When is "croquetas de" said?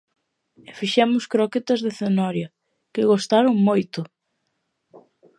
1.33-1.91